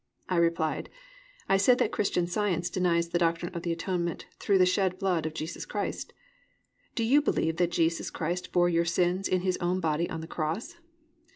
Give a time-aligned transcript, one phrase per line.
[0.27, 0.89] I replied:
[1.47, 5.27] "I said that Christian Science denies the Doctrine of the Atonement through the shed blood
[5.27, 6.11] of Jesus Christ.
[6.95, 10.25] Do you believe that Jesus Christ bore your sins in His own body on the
[10.25, 10.73] cross?"